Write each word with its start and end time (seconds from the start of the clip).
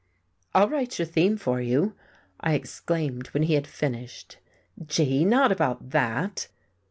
"I'll 0.55 0.67
write 0.67 0.97
your 0.97 1.05
theme 1.05 1.37
for 1.37 1.61
you," 1.61 1.93
I 2.39 2.55
exclaimed, 2.55 3.27
when 3.35 3.43
he 3.43 3.53
had 3.53 3.67
finished. 3.67 4.39
"Gee, 4.87 5.23
not 5.23 5.51
about 5.51 5.91
that!" 5.91 6.47